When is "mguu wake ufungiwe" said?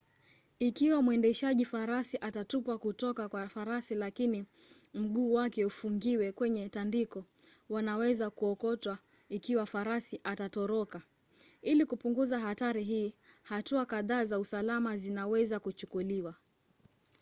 4.93-6.31